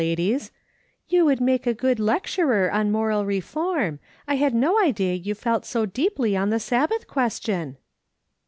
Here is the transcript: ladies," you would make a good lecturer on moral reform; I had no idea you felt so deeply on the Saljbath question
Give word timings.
ladies," 0.01 0.51
you 1.09 1.23
would 1.23 1.39
make 1.39 1.67
a 1.67 1.75
good 1.75 1.99
lecturer 1.99 2.71
on 2.71 2.91
moral 2.91 3.23
reform; 3.23 3.99
I 4.27 4.33
had 4.33 4.55
no 4.55 4.79
idea 4.81 5.13
you 5.13 5.35
felt 5.35 5.63
so 5.63 5.85
deeply 5.85 6.35
on 6.35 6.49
the 6.49 6.57
Saljbath 6.59 7.05
question 7.05 7.77